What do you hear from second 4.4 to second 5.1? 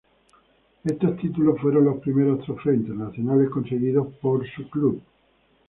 su club.